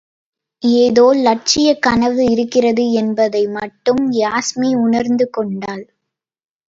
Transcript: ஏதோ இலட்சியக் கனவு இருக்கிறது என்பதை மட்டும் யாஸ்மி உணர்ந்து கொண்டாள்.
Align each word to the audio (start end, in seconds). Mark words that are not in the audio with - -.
ஏதோ 0.63 1.03
இலட்சியக் 1.15 1.81
கனவு 1.81 2.23
இருக்கிறது 2.25 2.91
என்பதை 2.93 3.47
மட்டும் 3.49 4.11
யாஸ்மி 4.19 4.71
உணர்ந்து 4.77 5.29
கொண்டாள். 5.29 5.85